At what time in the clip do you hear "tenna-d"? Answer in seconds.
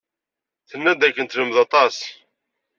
0.69-0.97